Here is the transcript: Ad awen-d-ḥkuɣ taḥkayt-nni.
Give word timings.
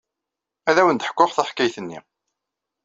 Ad 0.69 0.77
awen-d-ḥkuɣ 0.81 1.29
taḥkayt-nni. 1.31 1.99